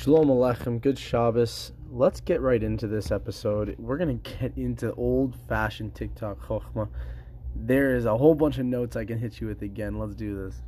Shalom 0.00 0.28
Aleichem, 0.28 0.80
good 0.80 0.96
Shabbos. 0.96 1.72
Let's 1.90 2.20
get 2.20 2.40
right 2.40 2.62
into 2.62 2.86
this 2.86 3.10
episode. 3.10 3.74
We're 3.80 3.96
going 3.96 4.20
to 4.20 4.30
get 4.38 4.56
into 4.56 4.94
old 4.94 5.34
fashioned 5.48 5.96
TikTok 5.96 6.38
Chokhmah. 6.46 6.88
There 7.56 7.96
is 7.96 8.04
a 8.04 8.16
whole 8.16 8.36
bunch 8.36 8.58
of 8.58 8.66
notes 8.66 8.94
I 8.94 9.04
can 9.04 9.18
hit 9.18 9.40
you 9.40 9.48
with 9.48 9.60
again. 9.62 9.98
Let's 9.98 10.14
do 10.14 10.36
this. 10.36 10.62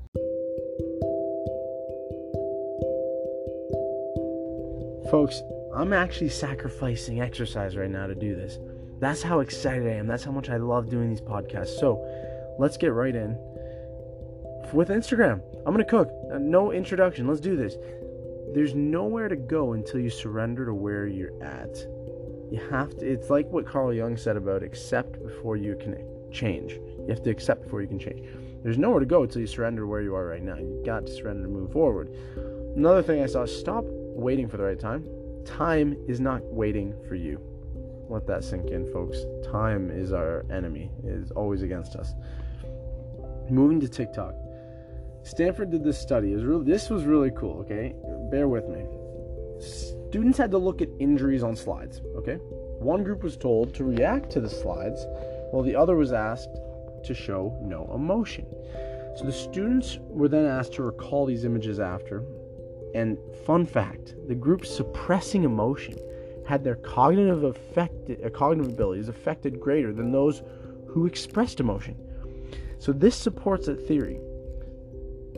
Folks, 5.13 5.41
I'm 5.77 5.93
actually 5.93 6.31
sacrificing 6.31 7.21
exercise 7.21 7.77
right 7.77 7.89
now 7.89 8.09
to 8.09 8.17
do 8.17 8.35
this. 8.35 8.59
That's 8.99 9.23
how 9.23 9.39
excited 9.39 9.87
I 9.87 9.93
am. 9.93 10.09
That's 10.09 10.25
how 10.25 10.33
much 10.33 10.49
I 10.49 10.57
love 10.57 10.91
doing 10.91 11.09
these 11.09 11.21
podcasts. 11.21 11.79
So 11.79 12.05
let's 12.59 12.77
get 12.77 12.93
right 12.93 13.15
in 13.15 13.39
with 14.73 14.89
Instagram. 14.89 15.41
I'm 15.59 15.73
going 15.73 15.79
to 15.79 15.85
cook. 15.85 16.11
Uh, 16.33 16.39
no 16.39 16.73
introduction. 16.73 17.29
Let's 17.29 17.41
do 17.41 17.55
this. 17.57 17.77
There's 18.55 18.75
nowhere 18.75 19.29
to 19.29 19.37
go 19.37 19.75
until 19.75 20.01
you 20.01 20.11
surrender 20.11 20.67
to 20.67 20.75
where 20.75 21.07
you're 21.07 21.41
at. 21.43 21.77
You 22.51 22.61
have 22.71 22.97
to, 22.99 23.07
it's 23.07 23.31
like 23.31 23.49
what 23.51 23.65
Carl 23.65 23.93
Jung 23.93 24.17
said 24.17 24.37
about 24.37 24.63
accept 24.63 25.23
before 25.23 25.57
you 25.57 25.77
can 25.77 25.97
change. 26.33 26.73
You 26.73 27.07
have 27.09 27.23
to 27.23 27.31
accept 27.31 27.63
before 27.63 27.81
you 27.81 27.89
can 27.89 27.99
change. 27.99 28.27
There's 28.63 28.79
nowhere 28.79 29.01
to 29.01 29.07
go 29.07 29.23
until 29.23 29.41
you 29.41 29.47
surrender 29.47 29.87
where 29.87 30.03
you 30.03 30.15
are 30.15 30.27
right 30.27 30.43
now. 30.43 30.57
You 30.57 30.83
got 30.85 31.07
to 31.07 31.13
surrender 31.13 31.45
to 31.45 31.49
move 31.49 31.73
forward. 31.73 32.13
Another 32.77 33.03
thing 33.03 33.23
I 33.23 33.27
saw 33.27 33.47
stop 33.47 33.85
waiting 33.87 34.49
for 34.49 34.57
the 34.57 34.65
right 34.65 34.79
time. 34.79 35.07
Time 35.45 35.97
is 36.09 36.21
not 36.21 36.43
waiting 36.45 36.95
for 37.09 37.15
you. 37.15 37.41
Let 38.09 38.27
that 38.27 38.43
sink 38.43 38.71
in, 38.71 38.91
folks. 38.93 39.19
Time 39.45 39.91
is 39.91 40.13
our 40.13 40.45
enemy, 40.51 40.91
it 41.05 41.11
is 41.11 41.31
always 41.31 41.63
against 41.63 41.95
us. 41.95 42.15
Moving 43.49 43.81
to 43.81 43.89
TikTok. 43.89 44.35
Stanford 45.23 45.71
did 45.71 45.85
this 45.85 45.99
study. 45.99 46.33
It 46.33 46.37
was 46.37 46.45
really, 46.45 46.65
this 46.65 46.91
was 46.91 47.05
really 47.05 47.31
cool, 47.31 47.61
okay? 47.61 47.95
Bear 48.31 48.49
with 48.49 48.69
me. 48.69 48.85
Students 49.61 50.39
had 50.39 50.51
to 50.53 50.59
look 50.59 50.81
at 50.81 50.89
injuries 50.99 51.43
on 51.43 51.57
slides, 51.57 52.01
okay? 52.17 52.37
One 52.79 53.05
group 53.05 53.23
was 53.23 53.37
told 53.37 53.75
to 53.75 53.85
react 53.85 54.31
to 54.31 54.41
the 54.41 54.49
slides, 54.49 55.05
while 55.51 55.63
the 55.63 55.77
other 55.77 55.97
was 55.97 56.13
asked 56.13 56.57
to 57.05 57.15
show 57.15 57.59
no 57.63 57.91
emotion. 57.95 58.47
So 59.17 59.25
the 59.25 59.33
students 59.33 59.99
were 60.01 60.29
then 60.29 60.47
asked 60.47 60.75
to 60.75 60.83
recall 60.83 61.27
these 61.27 61.45
images 61.45 61.81
after. 61.81 62.25
And 62.95 63.19
fun 63.45 63.67
fact, 63.67 64.15
the 64.29 64.35
group 64.35 64.65
suppressing 64.65 65.45
emotion 65.45 65.97
had 66.47 66.65
their 66.65 66.77
cognitive 66.77 67.45
effect, 67.45 68.11
uh, 68.11 68.29
cognitive 68.31 68.73
abilities 68.73 69.09
affected 69.09 69.61
greater 69.61 69.93
than 69.93 70.11
those 70.11 70.43
who 70.87 71.07
expressed 71.07 71.61
emotion. 71.61 71.97
So 72.79 72.93
this 72.93 73.15
supports 73.15 73.69
a 73.69 73.75
theory 73.75 74.21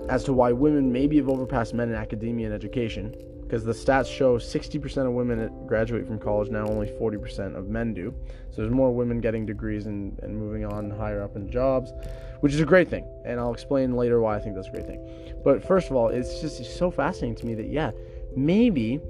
as 0.09 0.25
to 0.25 0.33
why 0.33 0.53
women 0.53 0.93
maybe 0.93 1.17
have 1.17 1.29
overpassed 1.29 1.75
men 1.75 1.89
in 1.89 1.95
academia 1.95 2.47
and 2.47 2.55
education, 2.55 3.15
because 3.43 3.65
the 3.65 3.73
stats 3.73 4.07
show 4.07 4.39
60% 4.39 5.07
of 5.07 5.13
women 5.13 5.67
graduate 5.67 6.07
from 6.07 6.19
college 6.19 6.51
now, 6.51 6.67
only 6.67 6.89
40% 6.89 7.55
of 7.55 7.69
men 7.69 7.93
do. 7.93 8.15
So 8.51 8.63
there's 8.63 8.73
more 8.73 8.93
women 8.93 9.21
getting 9.21 9.45
degrees 9.45 9.87
and, 9.87 10.19
and 10.23 10.37
moving 10.37 10.65
on 10.65 10.91
higher 10.91 11.23
up 11.23 11.37
in 11.37 11.51
jobs, 11.51 11.93
which 12.41 12.55
is 12.55 12.61
a 12.61 12.65
great 12.65 12.89
thing. 12.89 13.07
And 13.25 13.39
I'll 13.39 13.53
explain 13.53 13.95
later 13.95 14.21
why 14.21 14.37
I 14.37 14.41
think 14.41 14.55
that's 14.55 14.69
a 14.69 14.71
great 14.71 14.87
thing. 14.87 15.07
But 15.45 15.63
first 15.63 15.91
of 15.91 15.97
all, 15.97 16.09
it's 16.09 16.41
just 16.41 16.65
so 16.79 16.91
fascinating 16.91 17.37
to 17.37 17.47
me 17.47 17.55
that, 17.55 17.67
yeah, 17.67 17.91
maybe 18.35 19.01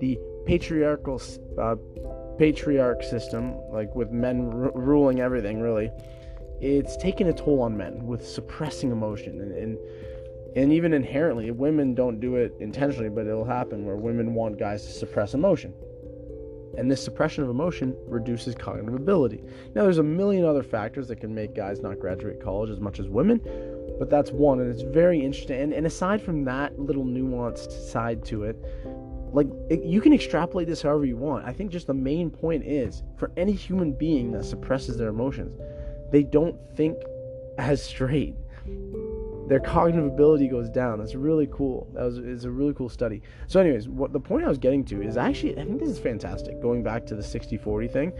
the 0.00 0.18
patriarchal 0.46 1.22
uh, 1.60 1.76
patriarch 2.38 3.04
system, 3.04 3.54
like 3.70 3.94
with 3.94 4.10
men 4.10 4.50
r- 4.52 4.72
ruling 4.74 5.20
everything, 5.20 5.60
really, 5.60 5.92
it's 6.60 6.96
taken 6.96 7.28
a 7.28 7.32
toll 7.32 7.60
on 7.62 7.76
men 7.76 8.04
with 8.06 8.26
suppressing 8.26 8.90
emotion 8.90 9.40
and, 9.40 9.52
and 9.52 9.78
and 10.56 10.72
even 10.72 10.92
inherently 10.92 11.50
women 11.50 11.94
don't 11.94 12.20
do 12.20 12.36
it 12.36 12.54
intentionally 12.60 13.08
but 13.08 13.26
it'll 13.26 13.44
happen 13.44 13.84
where 13.84 13.96
women 13.96 14.34
want 14.34 14.58
guys 14.58 14.84
to 14.84 14.92
suppress 14.92 15.34
emotion. 15.34 15.72
And 16.78 16.90
this 16.90 17.04
suppression 17.04 17.44
of 17.44 17.50
emotion 17.50 17.94
reduces 18.06 18.54
cognitive 18.54 18.94
ability. 18.94 19.42
Now 19.74 19.82
there's 19.82 19.98
a 19.98 20.02
million 20.02 20.46
other 20.46 20.62
factors 20.62 21.06
that 21.08 21.16
can 21.16 21.34
make 21.34 21.54
guys 21.54 21.80
not 21.80 21.98
graduate 21.98 22.42
college 22.42 22.70
as 22.70 22.80
much 22.80 22.98
as 22.98 23.08
women 23.08 23.40
but 23.98 24.08
that's 24.10 24.30
one 24.30 24.60
and 24.60 24.72
it's 24.72 24.82
very 24.82 25.20
interesting. 25.20 25.60
And, 25.60 25.72
and 25.72 25.86
aside 25.86 26.22
from 26.22 26.44
that 26.44 26.78
little 26.78 27.04
nuanced 27.04 27.70
side 27.90 28.24
to 28.26 28.44
it 28.44 28.56
like 29.32 29.48
it, 29.70 29.82
you 29.82 30.00
can 30.00 30.12
extrapolate 30.12 30.68
this 30.68 30.82
however 30.82 31.06
you 31.06 31.16
want. 31.16 31.46
I 31.46 31.52
think 31.52 31.70
just 31.70 31.86
the 31.86 31.94
main 31.94 32.30
point 32.30 32.64
is 32.66 33.02
for 33.16 33.32
any 33.36 33.52
human 33.52 33.92
being 33.92 34.32
that 34.32 34.44
suppresses 34.44 34.96
their 34.96 35.08
emotions 35.08 35.58
they 36.12 36.22
don't 36.22 36.56
think 36.76 36.98
as 37.58 37.82
straight 37.82 38.36
their 39.52 39.60
cognitive 39.60 40.06
ability 40.06 40.48
goes 40.48 40.70
down. 40.70 40.98
That's 40.98 41.14
really 41.14 41.46
cool. 41.52 41.86
That 41.92 42.04
was 42.04 42.16
is 42.16 42.46
a 42.46 42.50
really 42.50 42.72
cool 42.72 42.88
study. 42.88 43.20
So, 43.48 43.60
anyways, 43.60 43.86
what 43.86 44.14
the 44.14 44.18
point 44.18 44.46
I 44.46 44.48
was 44.48 44.56
getting 44.56 44.82
to 44.86 45.02
is 45.02 45.18
actually 45.18 45.52
I 45.58 45.64
think 45.66 45.78
this 45.78 45.90
is 45.90 45.98
fantastic. 45.98 46.58
Going 46.62 46.82
back 46.82 47.04
to 47.08 47.14
the 47.14 47.20
60-40 47.20 47.92
thing, 47.92 48.12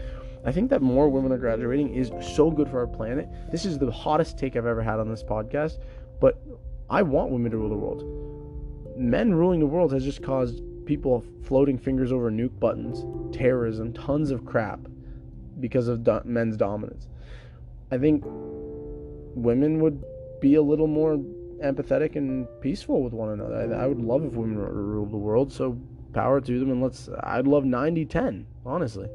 I 0.45 0.51
think 0.51 0.69
that 0.69 0.83
more 0.83 1.09
women 1.09 1.31
are 1.31 1.39
graduating 1.39 1.91
is 1.95 2.11
so 2.35 2.51
good 2.51 2.69
for 2.69 2.77
our 2.81 2.85
planet. 2.85 3.27
This 3.51 3.65
is 3.65 3.79
the 3.79 3.89
hottest 3.89 4.37
take 4.37 4.55
I've 4.55 4.67
ever 4.67 4.83
had 4.83 4.99
on 4.99 5.09
this 5.09 5.23
podcast, 5.23 5.79
but 6.21 6.39
I 6.87 7.01
want 7.01 7.31
women 7.31 7.49
to 7.49 7.57
rule 7.57 7.69
the 7.69 7.77
world. 7.77 8.95
Men 8.95 9.33
ruling 9.33 9.59
the 9.59 9.65
world 9.65 9.91
has 9.91 10.03
just 10.03 10.21
caused 10.21 10.61
people 10.85 11.25
floating 11.45 11.79
fingers 11.79 12.11
over 12.11 12.29
nuke 12.29 12.59
buttons, 12.59 13.05
terrorism, 13.35 13.91
tons 13.91 14.29
of 14.29 14.45
crap 14.45 14.81
because 15.59 15.87
of 15.87 16.03
do- 16.03 16.21
men's 16.25 16.57
dominance. 16.57 17.07
I 17.89 17.97
think 17.97 18.23
women 18.23 19.81
would 19.81 20.03
be 20.43 20.55
a 20.55 20.61
little 20.61 20.87
more 20.87 21.17
empathetic 21.63 22.17
and 22.17 22.45
peaceful 22.59 23.01
with 23.01 23.13
one 23.13 23.29
another. 23.29 23.73
I, 23.73 23.83
I 23.85 23.87
would 23.87 24.01
love 24.01 24.25
if 24.25 24.33
women 24.33 24.57
ruled 24.57 25.11
the 25.11 25.17
world, 25.17 25.53
so 25.53 25.79
power 26.11 26.41
to 26.41 26.59
them, 26.59 26.69
and 26.69 26.83
let's. 26.83 27.09
I'd 27.21 27.47
love 27.47 27.63
90 27.63 28.05
10, 28.05 28.45
honestly. 28.65 29.07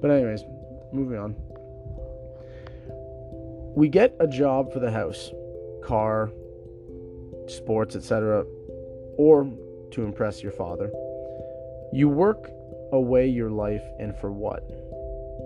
But, 0.00 0.10
anyways, 0.10 0.44
moving 0.90 1.18
on. 1.18 1.36
We 3.76 3.88
get 3.90 4.16
a 4.18 4.26
job 4.26 4.72
for 4.72 4.78
the 4.78 4.90
house, 4.90 5.30
car, 5.84 6.30
sports, 7.48 7.94
etc., 7.94 8.46
or 9.18 9.44
to 9.90 10.04
impress 10.04 10.42
your 10.42 10.52
father. 10.52 10.90
You 11.92 12.08
work 12.08 12.50
away 12.92 13.28
your 13.28 13.50
life, 13.50 13.84
and 14.00 14.16
for 14.16 14.32
what? 14.32 14.62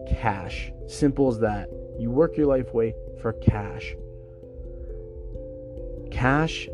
Cash. 0.08 0.70
Simple 0.86 1.28
as 1.28 1.40
that. 1.40 1.68
You 1.98 2.12
work 2.12 2.36
your 2.36 2.46
life 2.46 2.68
away 2.68 2.94
for 3.20 3.32
cash 3.32 3.96
cash 6.16 6.66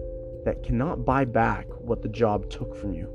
that 0.45 0.63
cannot 0.63 1.05
buy 1.05 1.25
back 1.25 1.67
what 1.81 2.01
the 2.01 2.09
job 2.09 2.49
took 2.49 2.77
from 2.77 2.95
you. 2.95 3.09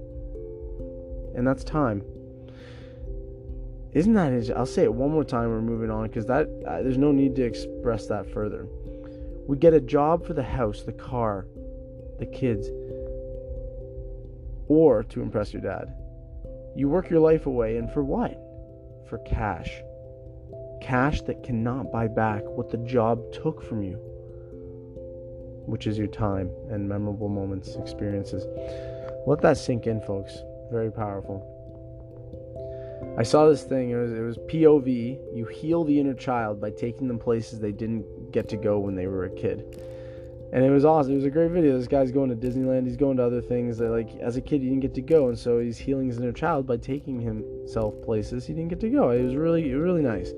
And 1.36 1.48
that's 1.48 1.64
time. 1.64 2.04
Isn't 3.94 4.14
that? 4.14 4.54
I'll 4.56 4.66
say 4.66 4.84
it 4.84 4.94
one 4.94 5.12
more 5.12 5.24
time. 5.24 5.50
We're 5.50 5.62
moving 5.62 5.90
on 5.90 6.08
because 6.08 6.26
that 6.26 6.48
uh, 6.68 6.82
there's 6.82 6.98
no 6.98 7.14
need 7.14 7.36
to 7.38 7.44
express 7.44 8.08
that 8.08 8.30
further. 8.34 8.68
We 9.48 9.56
get 9.56 9.74
a 9.74 9.80
job 9.80 10.28
for 10.28 10.34
the 10.34 10.44
house, 10.44 10.84
the 10.84 10.92
car, 10.92 11.48
the 12.20 12.26
kids, 12.26 12.68
or 14.68 15.04
to 15.04 15.22
impress 15.22 15.54
your 15.54 15.62
dad. 15.62 15.94
You 16.76 16.90
work 16.90 17.10
your 17.10 17.22
life 17.22 17.46
away, 17.46 17.78
and 17.78 17.90
for 17.90 18.04
what? 18.04 18.38
For 19.08 19.20
cash. 19.20 19.72
Cash 20.82 21.22
that 21.22 21.44
cannot 21.44 21.90
buy 21.90 22.08
back 22.08 22.42
what 22.44 22.70
the 22.70 22.78
job 22.80 23.32
took 23.32 23.64
from 23.64 23.82
you 23.82 24.17
which 25.68 25.86
is 25.86 25.98
your 25.98 26.08
time 26.08 26.50
and 26.72 26.88
memorable 26.88 27.30
moments, 27.30 27.76
experiences. 27.76 28.46
Let 29.28 29.42
that 29.42 29.58
sink 29.58 29.86
in, 29.86 30.02
folks. 30.02 30.38
Very 30.72 30.92
powerful. 30.92 31.54
I 33.18 33.24
saw 33.24 33.50
this 33.50 33.64
thing. 33.64 33.90
It 33.90 33.96
was 33.96 34.12
it 34.12 34.22
was 34.22 34.38
POV. 34.38 35.36
You 35.36 35.46
heal 35.46 35.84
the 35.84 36.00
inner 36.00 36.14
child 36.14 36.62
by 36.62 36.70
taking 36.72 37.08
them 37.08 37.20
places 37.20 37.60
they 37.60 37.72
didn't 37.72 38.32
get 38.32 38.48
to 38.50 38.58
go 38.58 38.80
when 38.80 38.96
they 38.96 39.08
were 39.08 39.26
a 39.26 39.30
kid, 39.30 39.82
and 40.54 40.64
it 40.64 40.70
was 40.70 40.86
awesome. 40.86 41.14
It 41.14 41.16
was 41.18 41.26
a 41.26 41.30
great 41.30 41.52
video. 41.52 41.78
This 41.78 41.88
guy's 41.88 42.12
going 42.12 42.30
to 42.30 42.36
Disneyland. 42.36 42.86
He's 42.86 42.96
going 42.96 43.18
to 43.18 43.26
other 43.26 43.42
things 43.42 43.78
that 43.80 43.90
like 43.90 44.16
as 44.18 44.38
a 44.38 44.42
kid 44.42 44.62
he 44.62 44.70
didn't 44.70 44.82
get 44.82 44.94
to 44.96 45.02
go, 45.02 45.30
and 45.30 45.38
so 45.38 45.60
he's 45.60 45.78
healing 45.78 46.08
his 46.08 46.20
inner 46.20 46.32
child 46.32 46.68
by 46.68 46.78
taking 46.78 47.20
himself 47.20 48.00
places 48.04 48.46
he 48.46 48.54
didn't 48.54 48.70
get 48.70 48.80
to 48.82 48.90
go. 48.90 49.10
It 49.10 49.24
was 49.24 49.36
really 49.36 49.74
really 49.74 50.02
nice. 50.02 50.32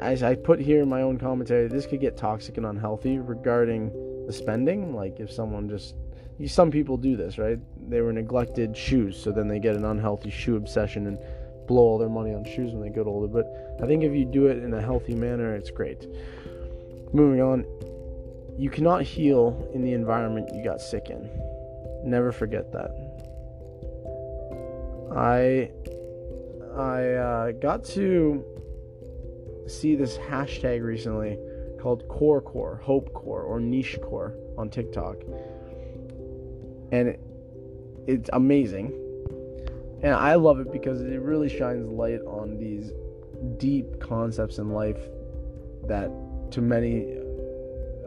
As 0.00 0.22
I 0.22 0.36
put 0.36 0.60
here 0.60 0.82
in 0.82 0.88
my 0.88 1.02
own 1.02 1.18
commentary, 1.18 1.68
this 1.68 1.86
could 1.86 2.00
get 2.00 2.16
toxic 2.16 2.56
and 2.56 2.64
unhealthy 2.64 3.18
regarding 3.18 3.90
the 4.28 4.32
spending. 4.32 4.94
Like 4.94 5.18
if 5.18 5.32
someone 5.32 5.68
just, 5.68 5.96
some 6.46 6.70
people 6.70 6.96
do 6.96 7.16
this, 7.16 7.38
right? 7.38 7.58
They 7.90 8.00
were 8.00 8.12
neglected 8.12 8.76
shoes, 8.76 9.20
so 9.20 9.32
then 9.32 9.48
they 9.48 9.58
get 9.58 9.74
an 9.74 9.84
unhealthy 9.84 10.30
shoe 10.30 10.54
obsession 10.54 11.08
and 11.08 11.18
blow 11.66 11.82
all 11.82 11.98
their 11.98 12.08
money 12.08 12.32
on 12.32 12.44
shoes 12.44 12.72
when 12.72 12.82
they 12.82 12.90
get 12.90 13.06
older. 13.06 13.26
But 13.26 13.78
I 13.82 13.86
think 13.86 14.04
if 14.04 14.12
you 14.12 14.24
do 14.24 14.46
it 14.46 14.58
in 14.62 14.72
a 14.74 14.80
healthy 14.80 15.14
manner, 15.14 15.56
it's 15.56 15.70
great. 15.70 16.06
Moving 17.12 17.40
on, 17.40 17.64
you 18.58 18.70
cannot 18.70 19.02
heal 19.02 19.68
in 19.74 19.82
the 19.82 19.94
environment 19.94 20.50
you 20.54 20.62
got 20.62 20.80
sick 20.80 21.08
in. 21.10 21.28
Never 22.04 22.30
forget 22.30 22.70
that. 22.72 22.90
I 25.16 25.70
I 26.76 27.14
uh, 27.14 27.52
got 27.52 27.82
to 27.96 28.44
see 29.66 29.96
this 29.96 30.18
hashtag 30.18 30.82
recently 30.84 31.38
called 31.78 32.06
Core 32.08 32.40
Core, 32.40 32.80
Hope 32.82 33.12
Core, 33.14 33.42
or 33.42 33.60
Niche 33.60 33.98
Core 34.02 34.34
on 34.56 34.70
TikTok. 34.70 35.16
And 36.92 37.08
it, 37.08 37.20
it's 38.06 38.30
amazing. 38.32 38.92
and 40.02 40.14
I 40.14 40.34
love 40.34 40.60
it 40.60 40.72
because 40.72 41.02
it 41.02 41.20
really 41.20 41.48
shines 41.48 41.88
light 41.88 42.20
on 42.26 42.56
these 42.56 42.92
deep 43.58 44.00
concepts 44.00 44.58
in 44.58 44.70
life 44.70 44.98
that 45.86 46.10
to 46.52 46.60
many 46.60 47.18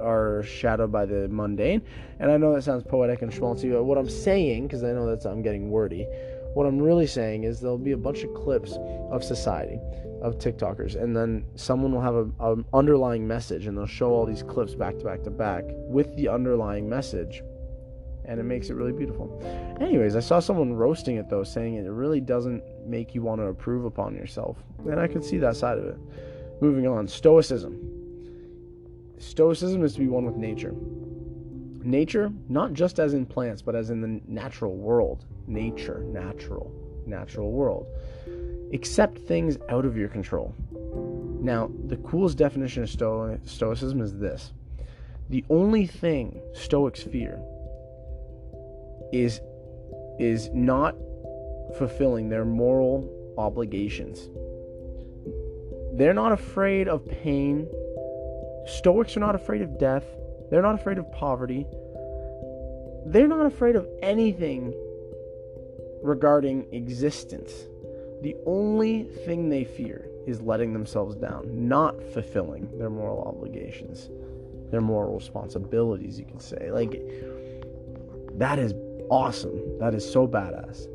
are 0.01 0.43
shadowed 0.43 0.91
by 0.91 1.05
the 1.05 1.27
mundane. 1.29 1.81
And 2.19 2.31
I 2.31 2.37
know 2.37 2.53
that 2.53 2.63
sounds 2.63 2.83
poetic 2.83 3.21
and 3.21 3.31
schmaltzy, 3.31 3.71
but 3.71 3.83
what 3.83 3.97
I'm 3.97 4.09
saying, 4.09 4.63
because 4.63 4.83
I 4.83 4.91
know 4.91 5.15
that 5.15 5.29
I'm 5.29 5.41
getting 5.41 5.69
wordy, 5.69 6.07
what 6.53 6.65
I'm 6.65 6.79
really 6.79 7.07
saying 7.07 7.43
is 7.43 7.59
there'll 7.59 7.77
be 7.77 7.93
a 7.93 7.97
bunch 7.97 8.23
of 8.23 8.33
clips 8.33 8.77
of 9.11 9.23
society, 9.23 9.79
of 10.21 10.37
TikTokers, 10.37 11.01
and 11.01 11.15
then 11.15 11.45
someone 11.55 11.93
will 11.93 12.01
have 12.01 12.15
an 12.39 12.65
underlying 12.73 13.27
message, 13.27 13.67
and 13.67 13.77
they'll 13.77 13.85
show 13.85 14.11
all 14.11 14.25
these 14.25 14.43
clips 14.43 14.75
back 14.75 14.97
to 14.99 15.05
back 15.05 15.23
to 15.23 15.29
back 15.29 15.63
with 15.67 16.15
the 16.15 16.27
underlying 16.27 16.89
message, 16.89 17.41
and 18.25 18.39
it 18.39 18.43
makes 18.43 18.69
it 18.69 18.75
really 18.75 18.91
beautiful. 18.91 19.41
Anyways, 19.79 20.15
I 20.15 20.19
saw 20.19 20.39
someone 20.39 20.73
roasting 20.73 21.15
it 21.17 21.29
though, 21.29 21.43
saying 21.43 21.75
it 21.75 21.89
really 21.89 22.21
doesn't 22.21 22.63
make 22.85 23.15
you 23.15 23.21
want 23.21 23.41
to 23.41 23.45
improve 23.45 23.85
upon 23.85 24.15
yourself, 24.15 24.57
and 24.79 24.99
I 24.99 25.07
can 25.07 25.21
see 25.21 25.37
that 25.37 25.55
side 25.55 25.77
of 25.77 25.85
it. 25.85 25.97
Moving 26.61 26.85
on, 26.85 27.07
Stoicism. 27.07 27.79
Stoicism 29.17 29.83
is 29.83 29.93
to 29.93 29.99
be 29.99 30.07
one 30.07 30.25
with 30.25 30.35
nature. 30.35 30.73
Nature, 31.83 32.31
not 32.49 32.73
just 32.73 32.99
as 32.99 33.13
in 33.13 33.25
plants, 33.25 33.61
but 33.61 33.75
as 33.75 33.89
in 33.89 34.01
the 34.01 34.21
natural 34.27 34.75
world. 34.75 35.25
Nature, 35.47 36.03
natural, 36.07 36.71
natural 37.05 37.51
world. 37.51 37.87
Accept 38.73 39.17
things 39.17 39.57
out 39.69 39.85
of 39.85 39.97
your 39.97 40.07
control. 40.07 40.53
Now, 41.41 41.71
the 41.87 41.97
coolest 41.97 42.37
definition 42.37 42.83
of 42.83 42.89
Sto- 42.89 43.39
Stoicism 43.45 44.01
is 44.01 44.17
this 44.17 44.51
the 45.29 45.43
only 45.49 45.87
thing 45.87 46.41
Stoics 46.53 47.03
fear 47.03 47.39
is, 49.11 49.41
is 50.19 50.49
not 50.53 50.95
fulfilling 51.77 52.29
their 52.29 52.45
moral 52.45 53.09
obligations. 53.37 54.29
They're 55.93 56.13
not 56.13 56.31
afraid 56.31 56.87
of 56.87 57.05
pain 57.05 57.67
Stoics 58.65 59.17
are 59.17 59.19
not 59.19 59.35
afraid 59.35 59.61
of 59.61 59.77
death. 59.79 60.05
They're 60.51 60.61
not 60.61 60.75
afraid 60.75 60.97
of 60.99 61.11
poverty. 61.13 61.65
They're 63.05 63.27
not 63.27 63.45
afraid 63.47 63.75
of 63.75 63.87
anything 64.03 64.73
regarding 66.03 66.71
existence. 66.73 67.51
The 68.21 68.35
only 68.45 69.03
thing 69.25 69.49
they 69.49 69.63
fear 69.63 70.07
is 70.27 70.41
letting 70.41 70.73
themselves 70.73 71.15
down, 71.15 71.67
not 71.67 72.03
fulfilling 72.13 72.77
their 72.77 72.89
moral 72.89 73.23
obligations, 73.23 74.09
their 74.69 74.81
moral 74.81 75.15
responsibilities, 75.15 76.19
you 76.19 76.25
could 76.25 76.41
say. 76.41 76.69
Like, 76.69 77.01
that 78.37 78.59
is 78.59 78.73
awesome. 79.09 79.79
That 79.79 79.95
is 79.95 80.09
so 80.09 80.27
badass. 80.27 80.87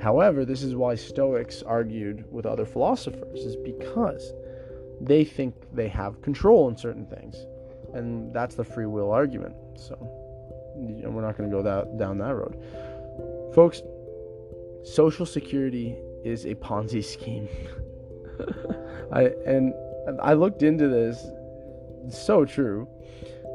However, 0.00 0.44
this 0.44 0.62
is 0.62 0.74
why 0.74 0.94
Stoics 0.94 1.62
argued 1.62 2.24
with 2.32 2.46
other 2.46 2.64
philosophers, 2.64 3.40
is 3.40 3.56
because 3.56 4.32
they 5.00 5.24
think 5.24 5.54
they 5.72 5.88
have 5.88 6.22
control 6.22 6.68
in 6.68 6.76
certain 6.76 7.06
things. 7.06 7.36
And 7.94 8.32
that's 8.32 8.54
the 8.54 8.64
free 8.64 8.86
will 8.86 9.10
argument. 9.10 9.54
So 9.76 9.96
we're 10.74 11.22
not 11.22 11.36
going 11.36 11.50
to 11.50 11.56
go 11.56 11.62
that, 11.62 11.98
down 11.98 12.18
that 12.18 12.34
road. 12.34 13.52
Folks, 13.54 13.82
Social 14.84 15.26
Security 15.26 15.96
is 16.24 16.44
a 16.46 16.54
Ponzi 16.54 17.04
scheme. 17.04 17.48
I 19.12 19.24
and 19.46 19.74
I 20.20 20.32
looked 20.32 20.62
into 20.62 20.88
this. 20.88 21.24
It's 22.06 22.20
so 22.20 22.44
true. 22.44 22.88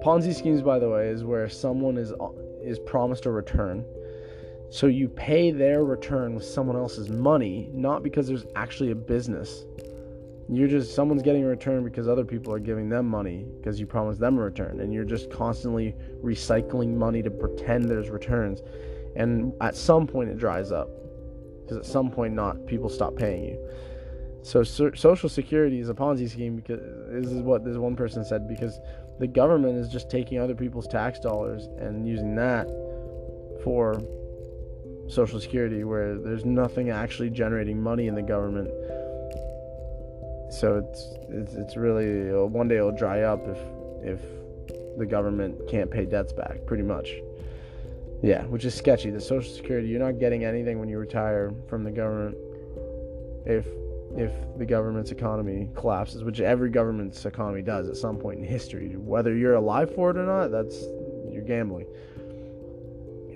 Ponzi 0.04 0.34
schemes, 0.34 0.62
by 0.62 0.80
the 0.80 0.90
way, 0.90 1.10
is 1.10 1.24
where 1.24 1.50
someone 1.50 1.98
is 1.98 2.14
is 2.62 2.80
promised 2.80 3.26
a 3.26 3.32
return. 3.32 3.86
So 4.70 4.88
you 4.88 5.08
pay 5.08 5.52
their 5.52 5.84
return 5.84 6.36
with 6.36 6.44
someone 6.44 6.76
else's 6.76 7.10
money, 7.10 7.70
not 7.74 8.04
because 8.04 8.28
there's 8.28 8.46
actually 8.56 8.92
a 8.92 8.96
business 8.96 9.64
you're 10.50 10.68
just 10.68 10.96
someone's 10.96 11.22
getting 11.24 11.44
a 11.44 11.48
return 11.48 11.84
because 11.84 12.08
other 12.08 12.24
people 12.24 12.54
are 12.54 12.60
giving 12.60 12.88
them 12.88 13.08
money 13.08 13.46
because 13.58 13.80
you 13.80 13.86
promised 13.86 14.20
them 14.20 14.38
a 14.38 14.42
return. 14.42 14.80
And 14.80 14.94
you're 14.94 15.04
just 15.04 15.30
constantly 15.30 15.94
recycling 16.24 16.96
money 16.96 17.22
to 17.22 17.30
pretend 17.30 17.90
there's 17.90 18.10
returns. 18.10 18.62
And 19.16 19.54
at 19.62 19.76
some 19.76 20.08
point 20.08 20.30
it 20.30 20.38
dries 20.38 20.72
up 20.72 20.90
because 21.62 21.78
at 21.78 21.86
some 21.86 22.10
point 22.10 22.34
not 22.34 22.66
people 22.66 22.90
stop 22.90 23.16
paying 23.16 23.44
you. 23.44 23.70
So, 24.42 24.64
so 24.64 24.92
social 24.96 25.28
security 25.28 25.82
is 25.82 25.90
a 25.90 25.94
ponzi 25.94 26.30
scheme 26.30 26.56
because 26.56 26.80
this 27.10 27.32
is 27.32 27.42
what 27.42 27.66
this 27.66 27.76
one 27.76 27.98
person 27.98 28.24
said 28.24 28.48
because 28.48 28.80
the 29.20 29.28
government 29.28 29.78
is 29.78 29.90
just 29.90 30.10
taking 30.10 30.40
other 30.40 30.56
people's 30.56 30.88
tax 30.88 31.20
dollars 31.20 31.68
and 31.80 32.08
using 32.08 32.36
that 32.36 32.68
for 33.64 34.02
social 35.10 35.42
security 35.42 35.84
where 35.84 36.18
there's 36.18 36.46
nothing 36.46 36.90
actually 36.90 37.30
generating 37.30 37.82
money 37.82 38.08
in 38.08 38.16
the 38.16 38.22
government 38.22 38.70
so 40.60 40.78
it's 40.78 41.14
it's, 41.30 41.54
it's 41.54 41.78
really 41.78 42.32
uh, 42.32 42.46
one 42.46 42.68
day 42.68 42.78
it'll 42.78 42.92
dry 42.92 43.22
up 43.22 43.48
if 43.48 43.58
if 44.04 44.22
the 44.98 45.06
government 45.06 45.56
can't 45.70 45.92
pay 45.92 46.06
debts 46.06 46.34
back 46.34 46.66
pretty 46.66 46.84
much. 46.84 47.14
Yeah 48.24 48.44
which 48.46 48.66
is 48.66 48.74
sketchy. 48.74 49.12
The 49.12 49.22
social 49.22 49.54
security 49.54 49.88
you're 49.88 50.00
not 50.00 50.20
getting 50.20 50.44
anything 50.44 50.80
when 50.80 50.90
you 50.90 50.98
retire 50.98 51.54
from 51.68 51.84
the 51.84 51.92
government. 51.92 52.36
If 53.46 53.68
if 54.16 54.32
the 54.58 54.66
government's 54.66 55.12
economy 55.12 55.70
collapses 55.76 56.24
which 56.24 56.40
every 56.40 56.70
government's 56.70 57.26
economy 57.26 57.62
does 57.62 57.88
at 57.90 57.98
some 57.98 58.18
point 58.18 58.40
in 58.40 58.46
history 58.46 58.96
whether 58.96 59.36
you're 59.36 59.56
alive 59.56 59.94
for 59.94 60.10
it 60.10 60.18
or 60.18 60.26
not 60.26 60.50
that's 60.50 60.82
you're 61.32 61.44
gambling. 61.44 61.86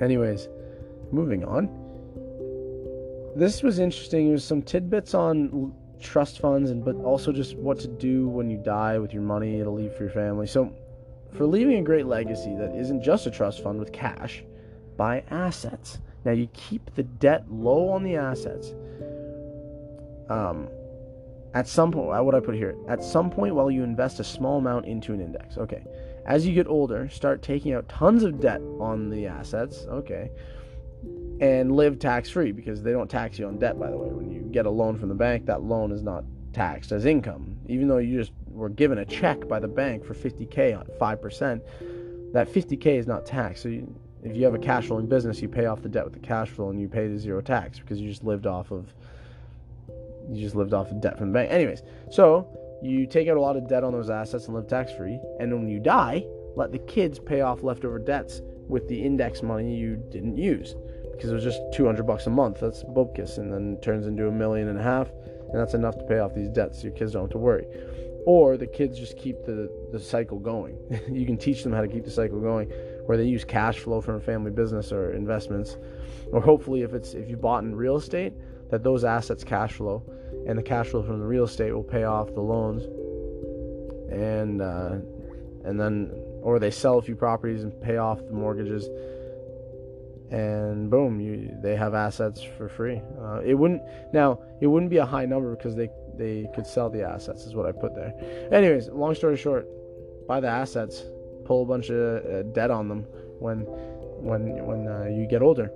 Anyways 0.01 0.47
moving 1.11 1.43
on. 1.43 1.69
This 3.35 3.61
was 3.63 3.79
interesting. 3.79 4.29
There's 4.29 4.43
some 4.43 4.61
tidbits 4.61 5.13
on 5.13 5.73
trust 6.01 6.39
funds 6.39 6.71
and 6.71 6.83
but 6.83 6.95
also 6.97 7.31
just 7.31 7.55
what 7.57 7.79
to 7.79 7.87
do 7.87 8.27
when 8.27 8.49
you 8.49 8.57
die 8.57 8.97
with 8.97 9.13
your 9.13 9.21
money 9.21 9.57
to 9.59 9.69
leave 9.69 9.93
for 9.93 10.03
your 10.03 10.11
family. 10.11 10.47
So 10.47 10.73
for 11.33 11.45
leaving 11.45 11.77
a 11.77 11.81
great 11.81 12.05
legacy 12.05 12.55
that 12.57 12.75
isn't 12.75 13.03
just 13.03 13.27
a 13.27 13.31
trust 13.31 13.63
fund 13.63 13.79
with 13.79 13.91
cash, 13.93 14.43
buy 14.97 15.23
assets. 15.29 15.99
Now 16.25 16.31
you 16.31 16.47
keep 16.53 16.93
the 16.95 17.03
debt 17.03 17.45
low 17.49 17.89
on 17.89 18.03
the 18.03 18.15
assets. 18.15 18.73
Um, 20.29 20.69
at 21.53 21.67
some 21.67 21.91
point, 21.91 22.07
what 22.23 22.35
I 22.35 22.39
put 22.39 22.55
here? 22.55 22.75
At 22.87 23.03
some 23.03 23.29
point, 23.29 23.55
while 23.55 23.69
you 23.69 23.83
invest 23.83 24.19
a 24.19 24.23
small 24.23 24.57
amount 24.57 24.85
into 24.85 25.13
an 25.13 25.19
index. 25.19 25.57
Okay. 25.57 25.83
As 26.25 26.45
you 26.45 26.53
get 26.53 26.67
older, 26.67 27.09
start 27.09 27.41
taking 27.41 27.73
out 27.73 27.89
tons 27.89 28.23
of 28.23 28.39
debt 28.39 28.61
on 28.79 29.09
the 29.09 29.25
assets. 29.25 29.85
Okay 29.89 30.31
and 31.41 31.75
live 31.75 31.97
tax 31.97 32.29
free 32.29 32.51
because 32.51 32.83
they 32.83 32.91
don't 32.91 33.09
tax 33.09 33.39
you 33.39 33.47
on 33.47 33.57
debt, 33.57 33.77
by 33.79 33.89
the 33.89 33.97
way. 33.97 34.09
When 34.09 34.31
you 34.31 34.41
get 34.41 34.67
a 34.67 34.69
loan 34.69 34.97
from 34.97 35.09
the 35.09 35.15
bank, 35.15 35.47
that 35.47 35.63
loan 35.63 35.91
is 35.91 36.03
not 36.03 36.23
taxed 36.53 36.91
as 36.91 37.05
income. 37.05 37.57
Even 37.67 37.87
though 37.87 37.97
you 37.97 38.19
just 38.19 38.31
were 38.47 38.69
given 38.69 38.99
a 38.99 39.05
check 39.05 39.47
by 39.47 39.59
the 39.59 39.67
bank 39.67 40.05
for 40.05 40.13
50K 40.13 40.77
on 40.77 40.85
5%, 40.85 42.33
that 42.33 42.47
50K 42.47 42.85
is 42.85 43.07
not 43.07 43.25
taxed. 43.25 43.63
So 43.63 43.69
you, 43.69 43.93
if 44.23 44.35
you 44.35 44.45
have 44.45 44.53
a 44.53 44.59
cash 44.59 44.85
flowing 44.85 45.07
business, 45.07 45.41
you 45.41 45.49
pay 45.49 45.65
off 45.65 45.81
the 45.81 45.89
debt 45.89 46.03
with 46.03 46.13
the 46.13 46.19
cash 46.19 46.49
flow 46.49 46.69
and 46.69 46.79
you 46.79 46.87
pay 46.87 47.07
the 47.07 47.17
zero 47.17 47.41
tax 47.41 47.79
because 47.79 47.99
you 47.99 48.07
just 48.07 48.23
lived 48.23 48.45
off 48.45 48.71
of 48.71 48.93
you 50.29 50.39
just 50.39 50.55
lived 50.55 50.73
off 50.73 50.91
of 50.91 51.01
debt 51.01 51.17
from 51.17 51.29
the 51.29 51.33
bank. 51.33 51.51
Anyways, 51.51 51.81
so 52.11 52.47
you 52.83 53.07
take 53.07 53.27
out 53.27 53.37
a 53.37 53.41
lot 53.41 53.57
of 53.57 53.67
debt 53.67 53.83
on 53.83 53.91
those 53.91 54.11
assets 54.11 54.45
and 54.45 54.55
live 54.55 54.67
tax 54.67 54.91
free, 54.93 55.19
and 55.39 55.51
when 55.51 55.67
you 55.67 55.79
die, 55.79 56.23
let 56.55 56.71
the 56.71 56.77
kids 56.79 57.17
pay 57.17 57.41
off 57.41 57.63
leftover 57.63 57.97
debts 57.97 58.41
with 58.67 58.87
the 58.87 59.03
index 59.03 59.41
money 59.41 59.75
you 59.75 59.95
didn't 60.11 60.37
use 60.37 60.75
because 61.21 61.29
it 61.29 61.35
was 61.35 61.43
just 61.43 61.61
200 61.71 62.01
bucks 62.01 62.25
a 62.25 62.31
month. 62.31 62.59
That's 62.59 62.83
bupkis, 62.83 63.37
and 63.37 63.53
then 63.53 63.77
turns 63.83 64.07
into 64.07 64.27
a 64.27 64.31
million 64.31 64.69
and 64.69 64.79
a 64.79 64.81
half, 64.81 65.11
and 65.51 65.53
that's 65.53 65.75
enough 65.75 65.95
to 65.99 66.03
pay 66.05 66.17
off 66.17 66.33
these 66.33 66.49
debts. 66.49 66.79
So 66.79 66.85
your 66.85 66.93
kids 66.93 67.11
don't 67.11 67.25
have 67.25 67.29
to 67.31 67.37
worry. 67.37 67.67
Or 68.25 68.57
the 68.57 68.65
kids 68.65 68.97
just 68.97 69.17
keep 69.17 69.45
the, 69.45 69.69
the 69.91 69.99
cycle 69.99 70.39
going. 70.39 70.79
you 71.11 71.27
can 71.27 71.37
teach 71.37 71.61
them 71.61 71.73
how 71.73 71.81
to 71.81 71.87
keep 71.87 72.05
the 72.05 72.11
cycle 72.11 72.39
going, 72.39 72.69
where 73.05 73.19
they 73.19 73.25
use 73.25 73.43
cash 73.43 73.77
flow 73.77 74.01
from 74.01 74.15
a 74.15 74.19
family 74.19 74.49
business 74.49 74.91
or 74.91 75.11
investments, 75.13 75.77
or 76.31 76.41
hopefully 76.41 76.81
if 76.81 76.95
it's 76.95 77.13
if 77.13 77.29
you 77.29 77.37
bought 77.37 77.63
in 77.63 77.75
real 77.75 77.97
estate, 77.97 78.33
that 78.71 78.81
those 78.81 79.03
assets 79.03 79.43
cash 79.43 79.73
flow, 79.73 80.03
and 80.47 80.57
the 80.57 80.63
cash 80.63 80.87
flow 80.87 81.03
from 81.03 81.19
the 81.19 81.25
real 81.25 81.43
estate 81.43 81.71
will 81.71 81.83
pay 81.83 82.03
off 82.03 82.33
the 82.33 82.41
loans, 82.41 82.85
and 84.11 84.59
uh, 84.59 84.95
and 85.65 85.79
then 85.79 86.11
or 86.41 86.57
they 86.57 86.71
sell 86.71 86.97
a 86.97 87.01
few 87.03 87.15
properties 87.15 87.61
and 87.61 87.79
pay 87.79 87.97
off 87.97 88.17
the 88.25 88.33
mortgages 88.33 88.89
and 90.31 90.89
boom, 90.89 91.19
you 91.19 91.55
they 91.61 91.75
have 91.75 91.93
assets 91.93 92.41
for 92.41 92.69
free. 92.69 93.01
Uh, 93.21 93.41
it 93.45 93.53
wouldn't 93.53 93.81
now 94.13 94.39
it 94.61 94.67
wouldn't 94.67 94.89
be 94.89 94.97
a 94.97 95.05
high 95.05 95.25
number 95.25 95.55
because 95.55 95.75
they 95.75 95.89
they 96.17 96.47
could 96.55 96.65
sell 96.65 96.89
the 96.89 97.03
assets 97.03 97.45
is 97.45 97.53
what 97.53 97.65
I 97.65 97.73
put 97.73 97.95
there. 97.95 98.13
Anyways, 98.51 98.87
long 98.89 99.13
story 99.13 99.35
short, 99.35 99.67
buy 100.27 100.39
the 100.39 100.47
assets, 100.47 101.03
pull 101.43 101.63
a 101.63 101.65
bunch 101.65 101.89
of 101.89 102.25
uh, 102.25 102.43
debt 102.53 102.71
on 102.71 102.87
them 102.87 103.05
when 103.39 103.59
when 103.59 104.65
when 104.65 104.87
uh, 104.87 105.09
you 105.11 105.27
get 105.27 105.41
older, 105.41 105.69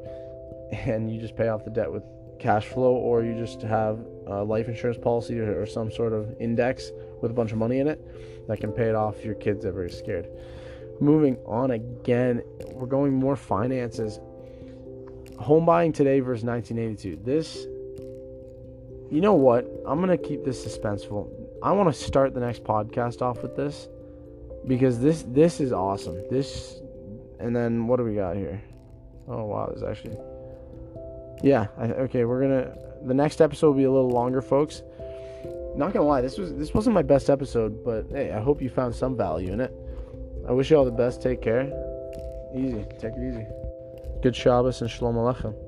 and 0.71 1.13
you 1.13 1.19
just 1.19 1.35
pay 1.35 1.49
off 1.49 1.65
the 1.65 1.71
debt 1.71 1.91
with 1.91 2.03
cash 2.39 2.65
flow, 2.65 2.93
or 2.93 3.23
you 3.23 3.37
just 3.37 3.61
have 3.61 3.99
a 4.27 4.43
life 4.43 4.69
insurance 4.69 4.97
policy 4.97 5.37
or, 5.39 5.61
or 5.61 5.65
some 5.65 5.91
sort 5.91 6.13
of 6.13 6.33
index 6.39 6.91
with 7.21 7.29
a 7.29 7.33
bunch 7.33 7.51
of 7.51 7.57
money 7.57 7.79
in 7.79 7.87
it 7.87 8.47
that 8.47 8.59
can 8.59 8.71
pay 8.71 8.85
it 8.85 8.95
off 8.95 9.17
if 9.19 9.25
your 9.25 9.35
kids 9.35 9.65
are 9.65 9.71
very 9.73 9.89
scared. 9.91 10.29
Moving 11.01 11.37
on 11.45 11.71
again, 11.71 12.41
we're 12.71 12.87
going 12.87 13.13
more 13.13 13.35
finances 13.35 14.19
home 15.39 15.65
buying 15.65 15.91
today 15.91 16.19
versus 16.19 16.43
1982. 16.43 17.23
This, 17.23 17.65
you 19.11 19.21
know 19.21 19.33
what? 19.33 19.65
I'm 19.85 19.99
gonna 19.99 20.17
keep 20.17 20.43
this 20.43 20.65
suspenseful. 20.65 21.29
I 21.63 21.71
want 21.71 21.93
to 21.93 21.99
start 21.99 22.33
the 22.33 22.39
next 22.39 22.63
podcast 22.63 23.21
off 23.21 23.41
with 23.41 23.55
this 23.55 23.87
because 24.67 24.99
this 24.99 25.23
this 25.27 25.59
is 25.59 25.71
awesome. 25.71 26.15
This, 26.29 26.79
and 27.39 27.55
then 27.55 27.87
what 27.87 27.97
do 27.97 28.03
we 28.03 28.15
got 28.15 28.35
here? 28.35 28.61
Oh 29.27 29.45
wow, 29.45 29.67
there's 29.67 29.83
actually, 29.83 30.17
yeah. 31.43 31.67
I, 31.77 31.85
okay, 31.85 32.25
we're 32.25 32.41
gonna. 32.41 32.77
The 33.05 33.13
next 33.13 33.41
episode 33.41 33.67
will 33.67 33.77
be 33.77 33.83
a 33.83 33.91
little 33.91 34.09
longer, 34.09 34.41
folks. 34.41 34.81
Not 35.75 35.93
gonna 35.93 36.05
lie, 36.05 36.21
this 36.21 36.37
was 36.37 36.53
this 36.55 36.73
wasn't 36.73 36.93
my 36.93 37.01
best 37.01 37.29
episode, 37.29 37.83
but 37.83 38.07
hey, 38.11 38.31
I 38.31 38.39
hope 38.39 38.61
you 38.61 38.69
found 38.69 38.95
some 38.95 39.17
value 39.17 39.51
in 39.51 39.59
it. 39.61 39.73
I 40.47 40.51
wish 40.51 40.69
you 40.71 40.77
all 40.77 40.85
the 40.85 40.91
best. 40.91 41.21
Take 41.21 41.41
care. 41.41 41.63
Easy. 42.55 42.85
Take 42.99 43.13
it 43.17 43.29
easy. 43.29 43.64
Good 44.25 44.35
Shabbos 44.35 44.81
and 44.81 44.89
Shalom 44.89 45.17
Aleichem. 45.17 45.64